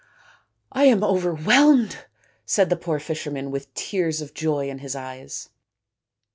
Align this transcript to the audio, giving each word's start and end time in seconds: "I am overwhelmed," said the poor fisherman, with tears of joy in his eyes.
"I 0.71 0.85
am 0.85 1.03
overwhelmed," 1.03 2.05
said 2.43 2.71
the 2.71 2.75
poor 2.75 2.97
fisherman, 2.97 3.51
with 3.51 3.71
tears 3.75 4.19
of 4.19 4.33
joy 4.33 4.67
in 4.67 4.79
his 4.79 4.95
eyes. 4.95 5.49